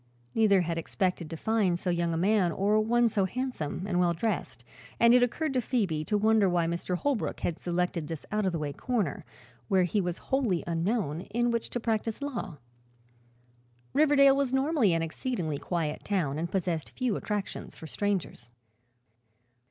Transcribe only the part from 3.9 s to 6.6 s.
well dressed and it occurred to Phoebe to wonder